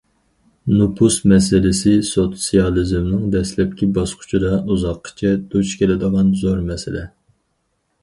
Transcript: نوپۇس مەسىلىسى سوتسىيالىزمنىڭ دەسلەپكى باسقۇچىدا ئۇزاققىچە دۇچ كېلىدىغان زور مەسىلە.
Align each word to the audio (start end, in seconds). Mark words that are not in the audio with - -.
نوپۇس 0.77 1.17
مەسىلىسى 1.33 1.93
سوتسىيالىزمنىڭ 2.07 3.29
دەسلەپكى 3.37 3.91
باسقۇچىدا 4.01 4.53
ئۇزاققىچە 4.65 5.37
دۇچ 5.55 5.79
كېلىدىغان 5.85 6.37
زور 6.45 6.69
مەسىلە. 6.75 7.09